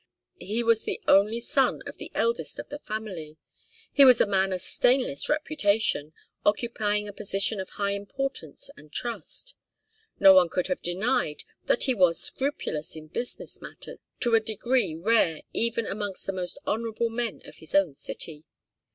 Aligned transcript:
He 0.39 0.63
was 0.63 0.81
the 0.83 0.99
only 1.07 1.39
son 1.39 1.83
of 1.85 1.97
the 1.99 2.11
eldest 2.15 2.57
of 2.57 2.69
the 2.69 2.79
family. 2.79 3.37
He 3.93 4.03
was 4.03 4.19
a 4.19 4.25
man 4.25 4.51
of 4.51 4.59
stainless 4.59 5.29
reputation, 5.29 6.13
occupying 6.43 7.07
a 7.07 7.13
position 7.13 7.59
of 7.59 7.69
high 7.69 7.91
importance 7.91 8.71
and 8.75 8.91
trust. 8.91 9.53
No 10.19 10.33
one 10.33 10.49
could 10.49 10.65
have 10.69 10.81
denied 10.81 11.43
that 11.65 11.83
he 11.83 11.93
was 11.93 12.19
scrupulous 12.19 12.95
in 12.95 13.09
business 13.09 13.61
matters 13.61 13.99
to 14.21 14.33
a 14.33 14.39
degree 14.39 14.95
rare 14.95 15.41
even 15.53 15.85
amongst 15.85 16.25
the 16.25 16.33
most 16.33 16.57
honourable 16.65 17.09
men 17.11 17.43
of 17.45 17.57
his 17.57 17.75
own 17.75 17.93
city. 17.93 18.43